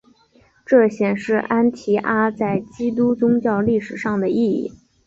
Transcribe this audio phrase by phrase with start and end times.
[0.65, 4.71] 这显示安提阿在基督宗教历史上的意义。